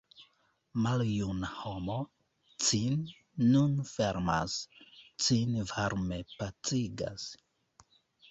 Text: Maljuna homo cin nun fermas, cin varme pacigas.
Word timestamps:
Maljuna 0.85 1.49
homo 1.57 1.97
cin 2.69 2.95
nun 3.51 3.75
fermas, 3.91 4.57
cin 5.27 5.53
varme 5.73 6.21
pacigas. 6.39 7.29